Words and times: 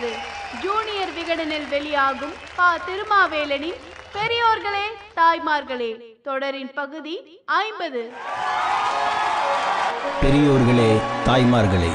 முப்பது 0.00 0.18
ஜூனியர் 0.62 1.12
விகடனில் 1.14 1.64
வெளியாகும் 1.70 2.34
பா. 2.58 2.66
திருமாவேலனின் 2.88 3.78
பெரியோர்களே 4.16 4.84
தாய்மார்களே 5.16 5.88
தொடரின் 6.26 6.70
பகுதி 6.76 7.14
ஐம்பது. 7.62 8.02
பெரியோர்களே 10.22 10.90
தாய்மார்களே. 11.28 11.90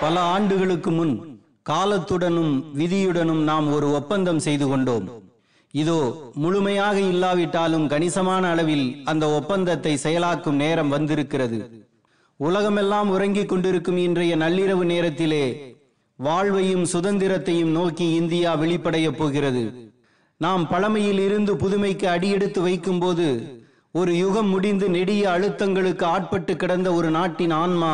பல 0.00 0.16
ஆண்டுகளுக்கு 0.34 0.92
முன் 0.98 1.14
காலத்துடனும் 1.72 2.52
விதியுடனும் 2.80 3.44
நாம் 3.52 3.70
ஒரு 3.76 3.88
ஒப்பந்தம் 4.00 4.44
செய்து 4.48 4.68
கொண்டோம். 4.68 5.08
இதோ 5.84 6.00
முழுமையாக 6.44 6.98
இல்லாவிட்டாலும் 7.12 7.88
கணிசமான 7.94 8.44
அளவில் 8.56 8.86
அந்த 9.12 9.26
ஒப்பந்தத்தை 9.40 9.94
செயலாக்கும் 10.06 10.62
நேரம் 10.66 10.94
வந்திருக்கிறது. 10.98 11.60
உலகமெல்லாம் 12.36 13.10
உறங்கிக் 13.10 13.48
கொண்டிருக்கும் 13.48 13.96
இன்றைய 13.96 14.36
நள்ளிரவு 14.36 14.84
நேரத்திலே 14.84 15.76
வாழ்வையும் 16.16 16.84
சுதந்திரத்தையும் 16.84 17.70
நோக்கி 17.70 18.14
இந்தியா 18.14 18.56
வெளிப்படைய 18.56 19.08
போகிறது. 19.10 19.92
நாம் 20.36 20.68
பழமையில் 20.68 21.18
இருந்து 21.18 21.56
புதுமைக்கு 21.56 22.06
அடியெடுத்து 22.06 22.62
வைக்கும்போது 22.62 23.26
ஒரு 23.92 24.16
யுகம் 24.16 24.48
முடிந்து 24.48 24.88
நெடிய 24.88 25.28
அழுத்தங்களுக்கு 25.28 26.04
ஆட்பட்டு 26.04 26.56
கிடந்த 26.56 26.92
ஒரு 26.92 27.10
நாட்டின் 27.10 27.50
ஆன்மா 27.50 27.92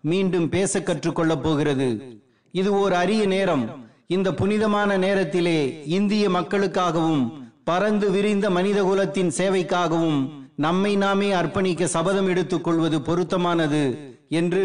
மீண்டும் 0.00 0.48
பேச 0.48 0.80
கற்றுக்கொள்ளப் 0.80 1.42
போகிறது. 1.42 1.88
இது 2.52 2.72
ஓர் 2.80 2.92
அரிய 2.92 3.26
நேரம். 3.26 3.64
இந்த 4.06 4.34
புனிதமான 4.34 4.96
நேரத்திலே 4.96 5.84
இந்திய 5.84 6.28
மக்களுக்காகவும் 6.28 7.22
பறந்து 7.64 8.10
விரிந்த 8.10 8.50
மனிதகுலத்தின் 8.50 9.32
சேவைக்காகவும் 9.38 10.37
நம்மை 10.64 10.96
நாமே 10.96 11.32
அர்ப்பணிக்க 11.32 11.84
சபதம் 11.84 12.28
எடுத்துக் 12.28 12.64
கொள்வது 12.64 13.00
பொருத்தமானது 13.02 13.82
என்று 14.28 14.64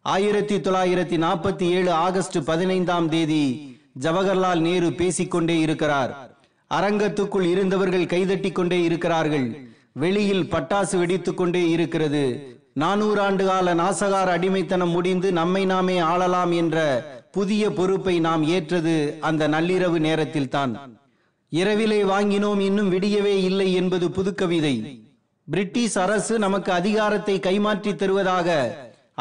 ஆயிரத்தி 0.00 0.56
தொள்ளாயிரத்தி 0.56 1.16
நாற்பத்தி 1.24 1.62
ஏழு 1.62 1.92
ஆகஸ்ட் 1.92 2.36
பதினைந்தாம் 2.44 3.08
தேதி 3.08 3.44
ஜவஹர்லால் 4.00 4.60
நேரு 4.60 4.92
பேசிக்கொண்டே 4.92 5.58
இருக்கிறார். 5.58 6.12
அரங்கத்துக்குள் 6.74 7.46
இருந்தவர்கள் 7.50 8.04
கைதட்டிக் 8.06 8.54
கொண்டே 8.54 8.82
இருக்கிறார்கள். 8.82 9.46
வெளியில் 9.92 10.44
பட்டாசு 10.44 10.96
வெடித்துக் 11.02 11.38
கொண்டே 11.40 11.68
இருக்கிறது. 11.68 12.24
நானூறு 12.74 13.20
ஆண்டு 13.20 13.44
கால 13.44 13.74
நாசகார 13.74 14.28
அடிமைத்தனம் 14.36 14.90
முடிந்து 14.90 15.32
நம்மை 15.32 15.64
நாமே 15.64 16.00
ஆளலாம் 16.00 16.52
என்ற 16.54 16.76
புதிய 17.32 17.70
பொறுப்பை 17.70 18.20
நாம் 18.20 18.44
ஏற்றது 18.56 19.16
அந்த 19.20 19.48
நள்ளிரவு 19.48 19.98
நேரத்தில்தான். 19.98 20.74
இரவிலே 21.48 22.02
வாங்கினோம் 22.02 22.60
இன்னும் 22.60 22.92
விடியவே 22.92 23.34
இல்லை 23.48 23.72
என்பது 23.72 24.08
புதுக்கவிதை. 24.08 24.76
பிரிட்டிஷ் 25.52 25.96
அரசு 26.02 26.34
நமக்கு 26.44 26.70
அதிகாரத்தை 26.80 27.34
கைமாற்றி 27.46 27.92
தருவதாக 28.00 28.48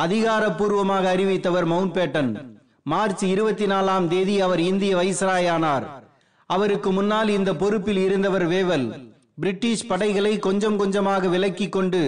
அதிகாரப்பூர்வமாக 0.04 1.06
அறிவித்தவர் 1.14 1.68
மவுண்ட் 1.72 1.96
பேட்டன் 1.98 2.30
மார்ச் 2.92 3.24
இருபத்தி 3.32 3.66
நாலாம் 3.72 4.06
தேதி 4.12 4.36
அவர் 4.46 4.62
இந்திய 4.68 4.92
வைஸ்ராயானார். 5.00 5.86
அவருக்கு 6.50 6.90
முன்னால் 6.98 7.30
இந்த 7.38 7.52
பொறுப்பில் 7.62 8.02
இருந்தவர் 8.06 8.46
வேவல். 8.54 8.88
பிரிட்டிஷ் 9.42 9.88
படைகளை 9.92 10.34
கொஞ்சம் 10.48 10.78
கொஞ்சமாக 10.82 11.28
விலக்கி 11.34 11.68
கொண்டு 11.70 12.02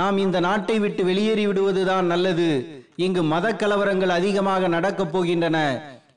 நாம் 0.00 0.18
இந்த 0.24 0.40
நாட்டை 0.48 0.76
விட்டு 0.84 1.04
வெளியேறி 1.10 1.44
விடுவதுதான் 1.50 2.10
நல்லது. 2.12 2.50
இங்கு 3.06 3.24
மத 3.32 3.54
கலவரங்கள் 3.62 4.16
அதிகமாக 4.18 4.68
நடக்கப் 4.76 5.12
போகின்றன. 5.14 5.58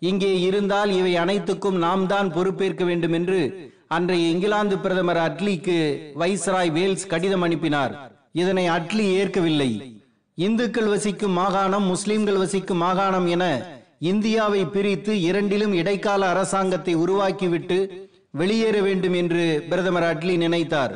இங்கே 0.10 0.34
இருந்தால் 0.48 0.92
இவை 1.00 1.14
அனைத்துக்கும் 1.24 1.80
நாம் 1.86 2.06
தான் 2.14 2.30
பொறுப்பேற்க 2.38 2.84
வேண்டும் 2.90 3.16
என்று 3.20 3.42
அன்றைய 3.96 4.26
இங்கிலாந்து 4.34 4.76
பிரதமர் 4.84 5.20
அட்லிக்கு 5.26 5.78
வைஸ்ராய் 6.20 6.72
வேல்ஸ் 6.78 7.10
கடிதம் 7.12 7.44
அனுப்பினார். 7.46 7.94
இதனை 8.42 8.64
அட்லி 8.76 9.06
ஏற்கவில்லை. 9.20 9.72
இந்துக்கள் 10.38 10.90
வசிக்கும் 10.94 11.36
மாகாணம் 11.40 11.86
முஸ்லிம்கள் 11.94 12.40
வசிக்கும் 12.44 12.82
மாகாணம் 12.86 13.28
என 13.36 13.44
இந்தியாவை 14.12 14.62
பிரித்து 14.76 15.14
இரண்டிலும் 15.30 15.74
இடைக்கால 15.82 16.22
அரசாங்கத்தை 16.34 16.94
உருவாக்கிவிட்டு 17.04 17.78
வெளியேற 18.42 18.76
வேண்டும் 18.88 19.16
என்று 19.22 19.44
பிரதமர் 19.70 20.08
அட்லி 20.12 20.36
நினைத்தார். 20.46 20.94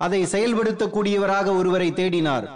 அதை 0.00 0.20
செயல்படுத்தக்கூடியவராக 0.34 1.48
ஒருவரை 1.60 1.88
தேடினார். 2.00 2.46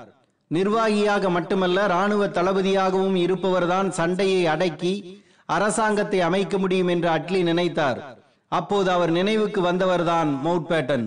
நிர்வாகியாக 0.51 1.31
மட்டுமல்ல 1.37 1.87
ராணுவ 1.95 2.27
தளபதியாகவும் 2.39 3.19
இருப்பவர்தான் 3.25 3.91
சண்டையை 3.99 4.43
அடக்கி 4.55 4.95
அரசாங்கத்தை 5.57 6.21
அமைக்க 6.29 6.55
முடியும் 6.63 6.91
என்று 6.95 7.09
அட்லி 7.17 7.43
நினைத்தார். 7.51 8.01
அப்போது 8.49 8.91
அவர் 8.91 9.11
நினைவுக்கு 9.11 9.61
வந்தவர்தான் 9.61 10.41
மவுண்ட் 10.41 10.69
பேட்டன் 10.71 11.07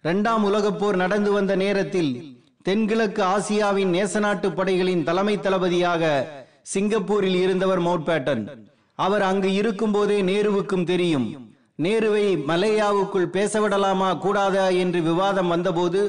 இரண்டாம் 0.00 0.44
உலகப் 0.44 0.78
போர் 0.78 0.96
நடந்து 0.96 1.32
வந்த 1.32 1.56
நேரத்தில் 1.56 2.10
தென்கிழக்கு 2.62 3.22
ஆசியாவின் 3.22 3.90
நேசநாட்டு 3.96 4.54
படைகளின் 4.54 5.02
தலைமை 5.04 5.40
தளபதியாக 5.40 6.12
சிங்கப்பூரில் 6.62 7.38
இருந்தவர் 7.42 7.80
மவுண்ட் 7.80 8.08
பேட்டன் 8.08 8.44
அவர் 8.94 9.22
அங்கு 9.22 9.52
இருக்கும் 9.52 9.92
போதே 9.92 10.22
நேருவுக்கும் 10.22 10.84
தெரியும். 10.84 11.26
நேருவை 11.82 12.26
மலேயாவுக்குள் 12.50 13.32
பேசவிடலாமா 13.36 14.18
கூடாதா 14.18 14.68
என்று 14.68 15.02
விவாதம் 15.02 15.48
வந்தபோது 15.48 16.00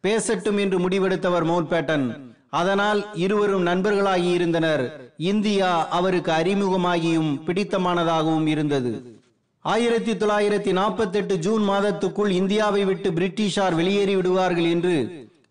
பேசட்டும் 0.00 0.58
என்று 0.58 0.78
முடிவெடுத்தவர் 0.88 1.44
மவுண்ட் 1.44 1.72
பேட்டன் 1.72 2.06
அதனால் 2.48 3.06
இருவரும் 3.14 3.62
நண்பர்களாகி 3.62 4.30
இருந்தனர். 4.30 5.12
இந்தியா 5.16 5.88
அவருக்கு 5.88 6.32
அறிமுகமாகியும் 6.32 7.30
பிடித்தமானதாகவும் 7.46 8.46
இருந்தது. 8.46 9.20
ஆயிரத்தி 9.64 10.12
தொள்ளாயிரத்தி 10.20 10.70
நாற்பத்தி 10.78 11.16
எட்டு 11.18 11.34
ஜூன் 11.38 11.64
மாதத்துக்குள் 11.68 12.30
இந்தியாவை 12.38 12.80
விட்டு 12.84 13.08
பிரிட்டிஷார் 13.10 13.74
வெளியேறி 13.80 14.14
விடுவார்கள் 14.16 14.68
என்று 14.74 14.94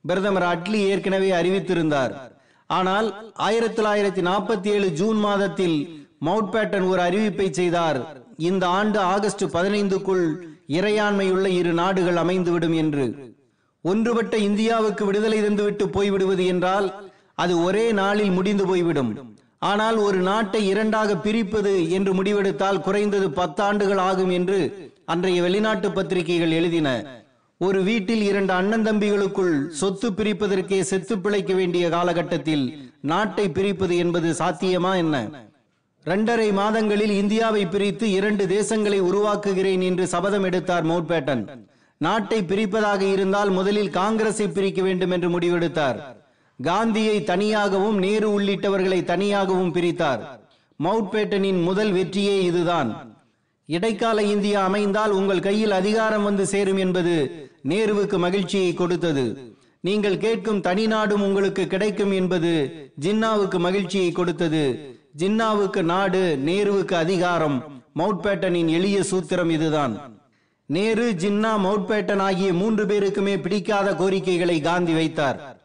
பிரதமர் 0.08 0.46
அட்லி 0.54 0.80
ஏற்கனவே 0.88 1.30
அறிவித்திருந்தார். 1.32 2.14
ஆனால் 2.70 3.08
ஆயிரத்தி 3.48 3.78
தொள்ளாயிரத்தி 3.78 4.24
நாற்பத்தி 4.30 4.70
ஏழு 4.74 4.88
ஜூன் 5.00 5.20
மாதத்தில் 5.28 5.78
மவுண்ட் 6.28 6.52
பேட்டன் 6.54 6.88
ஒரு 6.90 7.02
அறிவிப்பை 7.08 7.48
செய்தார். 7.60 8.00
இந்த 8.50 8.64
ஆண்டு 8.80 9.00
ஆகஸ்ட் 9.14 9.46
பதினைந்துக்குள் 9.56 10.26
இறையாண்மையுள்ள 10.78 11.48
இரு 11.60 11.74
நாடுகள் 11.82 12.22
அமைந்துவிடும் 12.24 12.76
என்று. 12.84 13.08
ஒன்றுபட்ட 13.82 14.36
இந்தியாவுக்கு 14.50 15.06
விடுதலை 15.06 15.40
தந்துவிட்டு 15.44 15.88
போய்விடுவது 15.96 16.46
என்றால் 16.56 16.90
அது 17.44 17.54
ஒரே 17.64 17.86
நாளில் 18.02 18.36
முடிந்து 18.40 18.66
போய்விடும். 18.66 19.14
ஆனால் 19.62 19.98
ஒரு 19.98 20.20
நாட்டை 20.28 20.62
இரண்டாக 20.68 21.18
பிரிப்பது 21.18 21.74
என்று 21.90 22.12
முடிவெடுத்தால் 22.20 22.84
குறைந்தது 22.86 23.28
பத்தாண்டுகள் 23.40 24.02
ஆகும் 24.10 24.32
என்று 24.38 24.60
அன்றைய 25.06 25.42
வெளிநாட்டு 25.42 25.88
பத்திரிகைகள் 25.92 26.56
எழுதின. 26.60 26.90
ஒரு 27.62 27.80
வீட்டில் 27.84 28.22
இரண்டு 28.22 28.54
அண்ணன் 28.54 28.86
தம்பிகளுக்குள் 28.88 29.56
சொத்து 29.80 30.08
பிரிப்பதற்கே 30.12 30.80
செத்து 30.92 31.16
பிழைக்க 31.20 31.54
வேண்டிய 31.54 31.86
காலகட்டத்தில் 31.90 32.64
நாட்டை 33.12 33.46
பிரிப்பது 33.50 33.96
என்பது 33.98 34.30
சாத்தியமா 34.32 34.94
என்ன? 35.04 35.16
இரண்டரை 36.06 36.48
மாதங்களில் 36.52 37.14
இந்தியாவை 37.22 37.64
பிரித்து 37.66 38.06
இரண்டு 38.12 38.46
தேசங்களை 38.46 39.00
உருவாக்குகிறேன் 39.10 39.84
என்று 39.90 40.08
சபதம் 40.08 40.48
எடுத்தார் 40.50 40.88
மவுட்பேட்டன் 40.92 41.44
நாட்டை 42.02 42.40
பிரிப்பதாக 42.52 43.02
இருந்தால் 43.16 43.52
முதலில் 43.60 43.96
காங்கிரஸை 44.00 44.48
பிரிக்க 44.48 44.82
வேண்டும் 44.82 45.14
என்று 45.18 45.30
முடிவெடுத்தார். 45.30 46.00
காந்தியை 46.60 47.24
தனியாகவும் 47.24 47.98
நேரு 47.98 48.40
உள்ளிட்டவர்களை 48.40 49.04
தனியாகவும் 49.04 49.74
பிரித்தார். 49.74 50.22
மவுண்ட் 50.76 51.12
பேட்டனின் 51.14 51.64
முதல் 51.64 51.92
வெற்றியே 51.92 52.42
இதுதான். 52.42 53.20
இடைக்கால 53.66 54.24
இந்தியா 54.24 54.64
அமைந்தால் 54.64 55.12
உங்கள் 55.12 55.40
கையில் 55.40 55.72
அதிகாரம் 55.72 56.24
வந்து 56.24 56.46
சேரும் 56.46 56.78
என்பது 56.78 57.16
நேருவுக்கு 57.68 58.18
மகிழ்ச்சியை 58.18 58.74
கொடுத்தது. 58.74 59.56
நீங்கள் 59.80 60.18
கேட்கும் 60.18 60.62
தனி 60.62 60.88
நாடும் 60.88 61.22
உங்களுக்கு 61.22 61.68
கிடைக்கும் 61.68 62.12
என்பது 62.12 62.52
ஜின்னாவுக்கு 63.00 63.60
மகிழ்ச்சியை 63.60 64.12
கொடுத்தது. 64.12 64.64
ஜின்னாவுக்கு 65.18 65.82
நாடு 65.82 66.40
நேருவுக்கு 66.46 66.94
அதிகாரம் 66.94 67.84
மவுண்ட் 67.94 68.26
பேட்டனின் 68.26 68.68
எளிய 68.68 69.00
சூத்திரம் 69.12 69.50
இதுதான். 69.50 70.20
நேரு 70.66 71.16
ஜின்னா 71.22 71.54
மவுண்ட் 71.58 71.90
பேட்டன் 71.90 72.22
ஆகிய 72.22 72.54
மூன்று 72.54 72.86
பேருக்குமே 72.86 73.42
பிடிக்காத 73.42 73.96
கோரிக்கைகளை 73.96 74.62
காந்தி 74.62 74.94
வைத்தார். 74.94 75.61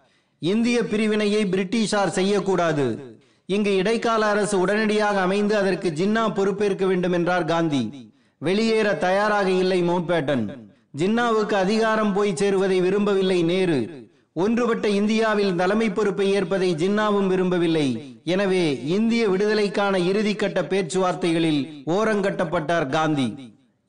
இந்திய 0.52 0.78
பிரிவினையை 0.90 1.42
பிரிட்டிஷார் 1.52 2.16
செய்யக்கூடாது. 2.18 2.86
இங்கு 3.54 3.72
இடைக்கால 3.80 4.22
அரசு 4.32 4.56
உடனடியாக 4.64 5.16
அமைந்து 5.26 5.54
அதற்கு 5.56 5.88
ஜின்னா 5.98 6.24
பொறுப்பேற்க 6.34 6.84
வேண்டும் 6.86 7.14
என்றார் 7.18 7.46
காந்தி. 7.52 7.82
வெளியேற 8.42 8.88
தயாராக 9.04 9.48
இல்லை 9.62 9.78
மவுண்ட்பேட்டன். 9.88 10.44
ஜின்னாவுக்கு 11.00 11.56
அதிகாரம் 11.64 12.12
போய் 12.16 12.38
சேருவதை 12.40 12.78
விரும்பவில்லை 12.86 13.38
நேரு. 13.52 13.80
ஒன்றுபட்ட 14.44 14.86
இந்தியாவில் 15.00 15.56
தலைமை 15.60 15.88
பொறுப்பை 15.90 16.26
ஏற்பதை 16.38 16.70
ஜின்னாவும் 16.82 17.28
விரும்பவில்லை. 17.32 17.88
எனவே 18.34 18.64
இந்திய 18.96 19.22
விடுதலைக்கான 19.32 19.98
இறுதிக்கட்ட 20.10 20.60
பேச்சுவார்த்தைகளில் 20.72 21.60
ஓரங்கட்டப்பட்டார் 21.96 22.88
காந்தி. 22.96 23.28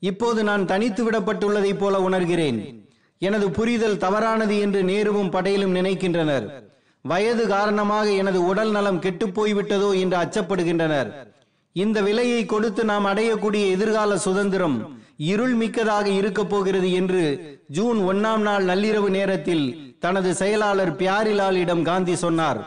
இப்போது 0.02 0.40
நான் 0.48 0.64
தனித்து 0.72 1.02
விடப்பட்டுள்ளதைப் 1.06 1.80
போல 1.82 1.94
உணர்கிறேன். 2.08 2.60
எனது 3.22 3.46
புரிதல் 3.50 4.00
தவறானது 4.04 4.56
என்று 4.64 4.80
நேருவும் 4.90 5.32
படையிலும் 5.34 5.74
நினைக்கின்றனர். 5.74 6.46
வயது 7.04 7.44
காரணமாக 7.46 8.06
எனது 8.20 8.38
உடல் 8.50 8.70
நலம் 8.70 9.02
கெட்டுப்போய்விட்டதோ 9.04 9.90
என்று 10.02 10.16
அச்சப்படுகின்றனர். 10.22 11.10
இந்த 11.76 11.98
விலையை 12.08 12.42
கொடுத்து 12.46 12.82
நாம் 12.84 13.04
அடையக்கூடிய 13.04 13.64
எதிர்கால 13.74 14.18
சுதந்திரம் 14.26 14.76
இருள் 15.30 15.54
மிக்கதாக 15.54 16.06
இருக்க 16.20 16.40
போகிறது 16.44 16.88
என்று 16.92 17.22
ஜூன் 17.76 17.98
ஒன்னாம் 18.10 18.42
நாள் 18.48 18.64
நள்ளிரவு 18.64 19.08
நேரத்தில் 19.16 19.64
தனது 20.04 20.30
செயலாளர் 20.34 20.92
பியாரிலாலிடம் 21.00 21.82
காந்தி 21.82 22.14
சொன்னார். 22.24 22.60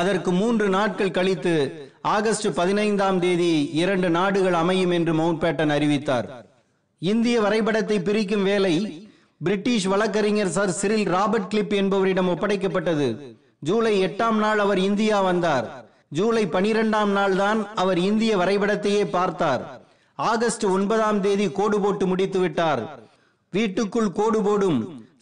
அதற்கு 0.00 0.30
மூன்று 0.40 0.66
நாட்கள் 0.68 1.16
கழித்து 1.18 1.54
ஆகஸ்ட் 2.14 2.48
பதினைந்தாம் 2.58 3.18
தேதி 3.24 3.52
இரண்டு 3.82 4.08
நாடுகள் 4.10 4.56
அமையும் 4.62 4.94
என்று 4.98 5.12
மவுண்ட் 5.20 5.42
பேட்டன் 5.42 5.74
அறிவித்தார். 5.76 6.28
இந்திய 7.02 7.36
வரைபடத்தை 7.40 7.98
பிரிக்கும் 8.08 8.46
வேலை 8.50 8.74
பிரிட்டிஷ் 9.44 9.86
வழக்கறிஞர் 9.92 10.50
சர் 10.56 10.72
சிரில் 10.80 11.06
ராபர்ட் 11.14 11.48
கிளிப் 11.52 11.72
என்பவரிடம் 11.72 12.28
ஒப்படைக்கப்பட்டது. 12.28 13.08
ஜூலை 13.58 13.94
எட்டாம் 14.04 14.38
நாள் 14.44 14.58
அவர் 14.58 14.78
இந்தியா 14.78 15.20
வந்தார். 15.20 15.66
ஜூலை 16.08 16.46
பனிரெண்டாம் 16.46 17.12
நாள் 17.18 17.36
தான் 17.36 17.60
அவர் 17.74 17.98
இந்திய 17.98 18.36
வரைபடத்தையே 18.36 19.04
பார்த்தார். 19.16 19.62
ஆகஸ்ட் 20.18 20.64
ஒன்பதாம் 20.64 21.20
தேதி 21.20 21.50
கோடு 21.50 21.80
போட்டு 21.80 22.06
முடித்து 22.06 22.38
விட்டார். 22.38 22.82
வீட்டுக்குள் 23.50 24.10
கோடு 24.12 24.42
போடும் 24.42 24.80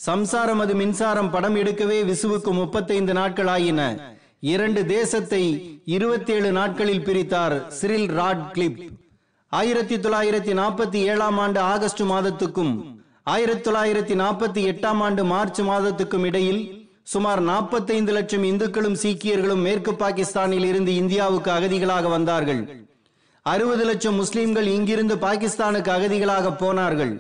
சம்சாரம் 0.08 0.60
அது 0.60 0.74
மின்சாரம் 0.74 1.30
படம் 1.30 1.56
எடுக்கவே 1.56 1.98
விசுவுக்கு 2.12 2.52
முப்பத்தைந்து 2.52 3.12
நாட்கள் 3.12 3.46
ஆயின. 3.46 3.80
இரண்டு 4.54 4.86
தேசத்தை 4.86 5.42
இருபத்தேழு 5.96 6.52
நாட்களில் 6.52 7.04
பிரித்தார் 7.08 7.68
சிரில் 7.80 8.10
ராட் 8.20 8.46
கிளிப். 8.52 8.80
ஆயிரத்தி 9.52 9.96
தொள்ளாயிரத்தி 9.96 10.52
நாற்பத்தி 10.62 10.98
ஏழாம் 11.12 11.38
ஆண்டு 11.38 11.60
ஆகஸ்ட் 11.74 12.02
மாதத்துக்கும் 12.12 12.74
ஆயிரத்தி 13.26 13.70
தொள்ளாயிரத்தி 13.70 14.14
நாற்பத்தி 14.20 14.60
எட்டாம் 14.70 15.00
ஆண்டு 15.00 15.24
மார்ச் 15.24 15.60
மாதத்துக்கும் 15.60 16.24
இடையில் 16.24 16.88
சுமார் 17.02 17.40
நாற்பத்தைந்து 17.40 18.12
லட்சம் 18.12 18.42
இந்துக்களும் 18.42 18.96
சீக்கியர்களும் 19.02 19.62
மேற்கு 19.62 19.94
பாகிஸ்தானில் 19.94 20.64
இருந்து 20.64 20.94
இந்தியாவுக்கு 20.94 21.50
அகதிகளாக 21.50 22.08
வந்தார்கள். 22.08 22.62
அறுபது 23.42 23.84
லட்சம் 23.84 24.14
முஸ்லிம்கள் 24.14 24.66
இங்கிருந்து 24.66 25.16
பாகிஸ்தானுக்கு 25.16 25.90
அகதிகளாக 25.96 26.56
போனார்கள். 26.56 27.12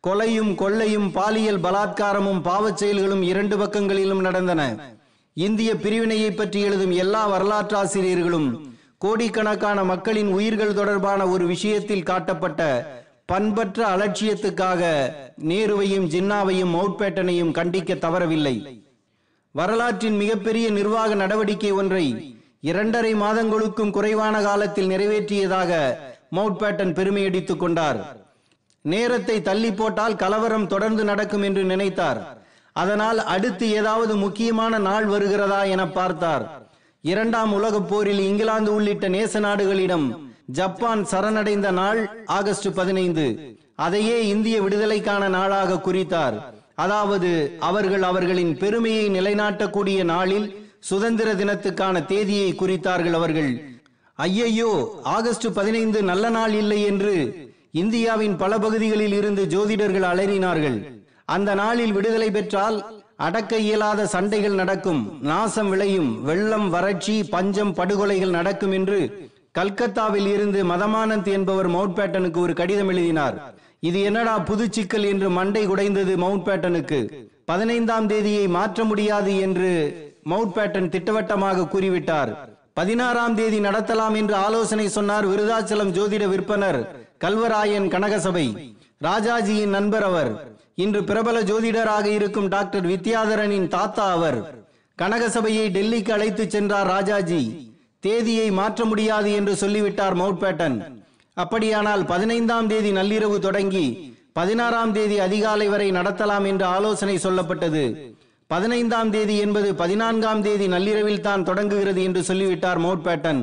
கொலையும் 0.00 0.54
கொள்ளையும் 0.54 1.12
பாலியல் 1.12 1.60
பலாத்காரமும் 1.60 2.40
பாவச் 2.42 2.76
செயல்களும் 2.76 3.22
இரண்டு 3.22 3.56
பக்கங்களிலும் 3.56 4.20
நடந்தன. 4.20 4.62
இந்திய 5.32 5.76
பிரிவினையை 5.76 6.30
பற்றி 6.30 6.60
எழுதும் 6.60 6.90
எல்லா 6.90 7.22
வரலாற்றாசிரியர்களும் 7.28 8.48
கோடிக்கணக்கான 8.98 9.84
மக்களின் 9.84 10.32
உயிர்கள் 10.32 10.74
தொடர்பான 10.74 11.26
ஒரு 11.26 11.46
விஷயத்தில் 11.46 12.02
காட்டப்பட்ட 12.02 12.62
பண்பற்ற 13.30 13.78
அலட்சியத்துக்காக 13.94 14.82
நேருவையும் 15.50 16.06
ஜின்னாவையும் 16.14 16.72
மவுட்பேட்டனையும் 16.76 17.52
கண்டிக்க 17.58 17.94
தவறவில்லை. 18.04 18.54
வரலாற்றின் 19.54 20.16
மிகப்பெரிய 20.16 20.66
நிர்வாக 20.70 21.14
நடவடிக்கை 21.14 21.70
ஒன்றை 21.80 22.06
இரண்டரை 22.70 23.12
மாதங்களுக்கும் 23.14 23.92
குறைவான 23.96 24.40
காலத்தில் 24.42 24.88
நிறைவேற்றியதாக 24.88 25.70
மவுண்ட் 26.30 26.58
பேட்டன் 26.62 26.96
பெருமையடித்துக் 26.98 27.62
கொண்டார். 27.62 28.00
நேரத்தை 28.84 29.36
தள்ளி 29.42 29.70
போட்டால் 29.72 30.16
கலவரம் 30.16 30.66
தொடர்ந்து 30.66 31.04
நடக்கும் 31.04 31.42
என்று 31.42 31.64
நினைத்தார். 31.64 32.20
அதனால் 32.76 33.20
அடுத்து 33.34 33.68
ஏதாவது 33.80 34.16
முக்கியமான 34.16 34.72
நாள் 34.88 35.06
வருகிறதா 35.06 35.60
என 35.74 35.82
பார்த்தார். 35.98 36.44
இரண்டாம் 37.04 37.52
உலகப் 37.52 37.88
போரில் 37.88 38.22
இங்கிலாந்து 38.30 38.72
உள்ளிட்ட 38.74 39.08
நேச 39.08 39.40
நாடுகளிடம் 39.40 40.08
ஜப்பான் 40.58 41.02
சரணடைந்த 41.04 41.68
நாள் 41.70 42.00
ஆகஸ்ட் 42.36 42.68
பதினைந்து. 42.74 43.24
அதையே 43.86 44.16
இந்திய 44.28 44.56
விடுதலைக்கான 44.62 45.22
நாளாக 45.28 45.80
குறித்தார். 45.86 46.36
அதாவது 46.74 47.30
அவர்கள் 47.60 48.02
அவர்களின் 48.02 48.52
பெருமையை 48.58 49.04
நிலைநாட்டக்கூடிய 49.08 50.04
நாளில் 50.04 50.46
சுதந்திர 50.80 51.28
தினத்துக்கான 51.34 51.96
தேதியை 52.12 52.50
குறித்தார்கள் 52.52 53.12
அவர்கள். 53.12 53.50
ஐயையோ 54.18 54.70
ஆகஸ்ட் 55.16 55.48
பதினைந்து 55.58 56.02
நல்ல 56.02 56.24
நாள் 56.28 56.54
இல்லை 56.62 56.80
என்று 56.82 57.14
இந்தியாவின் 57.82 58.36
பல 58.36 58.52
பகுதிகளில் 58.58 59.12
இருந்து 59.12 59.42
ஜோதிடர்கள் 59.54 60.06
அலறினார்கள். 60.12 60.78
அந்த 61.34 61.50
நாளில் 61.54 61.92
விடுதலை 61.92 62.30
பெற்றால் 62.30 62.78
அடக்க 63.26 63.52
இயலாத 63.56 64.06
சண்டைகள் 64.06 64.60
நடக்கும். 64.62 65.02
நாசம் 65.30 65.68
விளையும். 65.68 66.10
வெள்ளம் 66.28 66.68
வறட்சி 66.70 67.16
பஞ்சம் 67.34 67.74
படுகொலைகள் 67.74 68.36
நடக்கும் 68.38 68.72
என்று 68.72 69.00
கல்கத்தாவில் 69.52 70.26
இருந்து 70.26 70.64
மதமானந்த் 70.64 71.28
என்பவர் 71.28 71.68
மவுண்ட் 71.68 71.98
பேட்டனுக்கு 71.98 72.38
ஒரு 72.38 72.52
கடிதம் 72.52 72.88
எழுதினார். 72.88 73.54
இது 73.80 74.02
என்னடா 74.02 74.38
புது 74.38 74.72
சிக்கல் 74.72 75.04
என்று 75.04 75.30
மண்டை 75.30 75.68
குடைந்தது 75.68 76.16
மவுண்ட் 76.16 76.46
பேட்டனுக்கு. 76.46 77.28
பதினைந்தாம் 77.44 78.06
தேதியை 78.06 78.48
மாற்ற 78.48 78.84
முடியாது 78.84 79.38
என்று 79.38 79.70
மவுண்ட் 80.22 80.56
பேட்டன் 80.56 80.88
திட்டவட்டமாக 80.88 81.62
கூறிவிட்டார். 81.62 82.34
பதினாறாம் 82.72 83.34
தேதி 83.34 83.60
நடத்தலாம் 83.60 84.16
என்று 84.16 84.34
ஆலோசனை 84.34 84.88
சொன்னார் 84.88 85.28
விருதாச்சலம் 85.28 85.94
ஜோதிட 85.98 86.26
விற்பனர் 86.34 86.86
கல்வராயன் 87.24 87.88
கனகசபை. 87.88 88.74
ராஜாஜியின் 89.04 89.74
நண்பர் 89.76 90.02
அவர். 90.02 90.58
இன்று 90.74 91.04
பிரபல 91.04 91.42
ஜோதிடராக 91.42 92.04
இருக்கும் 92.04 92.48
டாக்டர் 92.48 92.86
வித்யாதரனின் 92.86 93.68
தாத்தா 93.68 94.10
அவர். 94.10 94.38
கனகசபையை 95.02 95.66
டெல்லிக்கு 95.78 96.10
அழைத்து 96.10 96.50
சென்றார் 96.50 96.86
ராஜாஜி. 96.86 97.69
தேதியை 98.00 98.50
மாற்ற 98.50 98.84
முடியாது 98.84 99.32
என்று 99.32 99.56
சொல்லிவிட்டார் 99.56 100.14
மவுண்ட் 100.14 100.40
பேட்டன் 100.42 100.76
அப்படியானால் 101.36 102.06
பதினைந்தாம் 102.06 102.68
தேதி 102.68 102.92
நள்ளிரவு 102.92 103.38
தொடங்கி 103.38 103.86
பதினாறாம் 104.32 104.92
தேதி 104.92 105.20
அதிகாலை 105.20 105.68
வரை 105.68 105.92
நடத்தலாம் 105.92 106.46
என்று 106.46 106.64
ஆலோசனை 106.64 107.16
சொல்லப்பட்டது. 107.16 107.84
பதினைந்தாம் 108.48 109.10
தேதி 109.10 109.36
என்பது 109.36 109.74
பதினான்காம் 109.74 110.42
தேதி 110.42 110.66
நள்ளிரவில் 110.66 111.20
தான் 111.20 111.44
தொடங்குகிறது 111.44 112.02
என்று 112.02 112.22
சொல்லிவிட்டார் 112.22 112.78
மவுண்ட் 112.78 113.06
பேட்டன் 113.06 113.42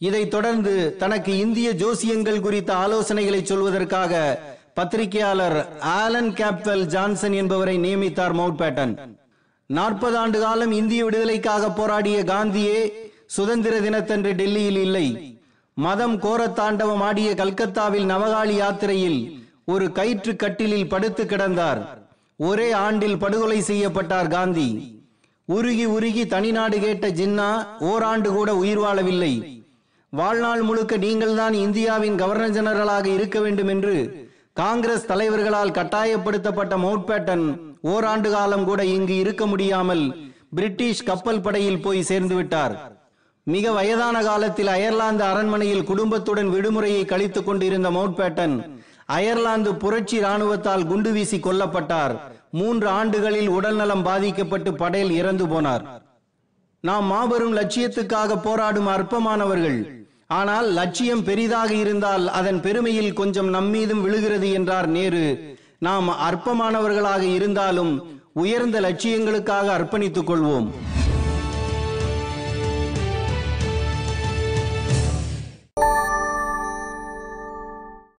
இதைத் 0.00 0.30
தொடர்ந்து 0.30 0.96
தனக்கு 0.98 1.38
இந்திய 1.38 1.72
ஜோசியங்கள் 1.72 2.40
குறித்த 2.40 2.74
ஆலோசனைகளை 2.74 3.42
சொல்வதற்காக 3.42 4.38
பத்திரிகையாளர் 4.74 5.58
ஆலன் 5.82 6.32
கேப்வெல் 6.32 6.86
ஜான்சன் 6.86 7.32
என்பவரை 7.32 7.78
நியமித்தார் 7.78 8.32
மவுண்ட் 8.32 8.60
பேட்டன் 8.60 8.94
நாற்பது 9.66 10.18
ஆண்டு 10.18 10.38
காலம் 10.38 10.70
இந்திய 10.70 11.04
விடுதலைக்காக 11.04 11.70
போராடிய 11.70 12.22
காந்தியே 12.22 12.78
சுதந்திர 13.34 13.74
தினத்தன்று 13.80 14.32
டெல்லியில் 14.40 14.80
இல்லை. 14.86 15.06
மதம் 15.76 16.16
கோரத்தாண்டவம் 16.24 17.02
ஆடிய 17.08 17.28
கல்கத்தாவில் 17.34 18.06
நவகாளி 18.12 18.54
யாத்திரையில் 18.54 19.20
ஒரு 19.72 19.86
கயிற்று 19.98 20.32
கட்டிலில் 20.36 20.90
படுத்து 20.92 21.24
கிடந்தார். 21.24 21.80
ஒரே 22.48 22.68
ஆண்டில் 22.84 23.20
படுகொலை 23.22 23.58
செய்யப்பட்டார் 23.60 24.28
காந்தி. 24.28 24.68
உருகி 25.48 25.86
உருகி 25.96 26.24
தனிநாடு 26.24 26.76
கேட்ட 26.80 27.06
ஜின்னா 27.20 27.48
ஓராண்டு 27.90 28.28
கூட 28.32 28.50
உயிர் 28.62 28.80
வாழவில்லை. 28.80 29.34
வாழ்நாள் 30.12 30.62
முழுக்க 30.62 30.94
நீங்கள்தான் 30.96 31.54
இந்தியாவின் 31.64 32.16
கவர்னர் 32.22 32.56
ஜெனரலாக 32.56 33.06
இருக்க 33.16 33.38
வேண்டும் 33.40 33.70
என்று 33.74 33.94
காங்கிரஸ் 34.60 35.08
தலைவர்களால் 35.10 35.76
கட்டாயப்படுத்தப்பட்ட 35.78 36.74
மவுண்ட் 36.84 37.06
பேட்டன் 37.08 37.46
ஓராண்டு 37.92 38.30
காலம் 38.30 38.66
கூட 38.70 38.80
இங்கு 38.96 39.14
இருக்க 39.16 39.44
முடியாமல் 39.46 40.04
பிரிட்டிஷ் 40.56 41.06
கப்பல் 41.10 41.44
படையில் 41.46 41.84
போய் 41.84 42.08
சேர்ந்து 42.10 42.34
விட்டார். 42.34 42.74
மிக 43.44 43.72
வயதான 43.72 44.22
காலத்தில் 44.22 44.66
அயர்லாந்து 44.66 45.24
அரண்மனையில் 45.24 45.84
குடும்பத்துடன் 45.84 46.48
விடுமுறையை 46.48 47.04
கழித்துக் 47.04 47.46
கொண்டிருந்த 47.46 47.90
மவுண்ட் 47.90 48.18
பேட்டன் 48.18 48.54
அயர்லாந்து 49.06 49.74
புரட்சி 49.74 50.18
ராணுவத்தால் 50.18 50.86
குண்டு 50.86 51.12
வீசி 51.12 51.38
கொல்லப்பட்டார். 51.38 52.14
மூன்று 52.50 52.88
ஆண்டுகளில் 52.88 53.48
உடல்நலம் 53.48 54.02
பாதிக்கப்பட்டு 54.02 54.74
படையில் 54.74 55.10
இறந்து 55.10 55.46
போனார். 55.46 55.84
நாம் 56.80 57.04
மாபெரும் 57.04 57.56
லட்சியத்துக்காக 57.56 58.38
போராடும் 58.42 58.88
அற்பமானவர்கள். 58.88 59.80
ஆனால் 60.26 60.72
லட்சியம் 60.72 61.24
பெரிதாக 61.24 61.74
இருந்தால் 61.74 62.28
அதன் 62.28 62.60
பெருமையில் 62.60 63.12
கொஞ்சம் 63.12 63.48
நம்மீதும் 63.48 64.02
விழுகிறது 64.02 64.50
என்றார் 64.52 64.86
நேரு. 64.86 65.58
நாம் 65.78 66.08
அற்பமானவர்களாக 66.08 67.20
இருந்தாலும் 67.20 68.22
உயர்ந்த 68.32 68.80
லட்சியங்களுக்காக 68.80 69.66
அர்ப்பணித்துக் 69.78 70.30
கொள்வோம். 70.30 70.68